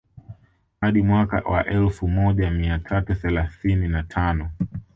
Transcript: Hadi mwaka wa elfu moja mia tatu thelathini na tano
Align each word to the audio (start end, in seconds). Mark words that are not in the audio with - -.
Hadi 0.81 1.01
mwaka 1.01 1.35
wa 1.37 1.65
elfu 1.65 2.07
moja 2.07 2.51
mia 2.51 2.79
tatu 2.79 3.15
thelathini 3.15 3.87
na 3.87 4.03
tano 4.03 4.49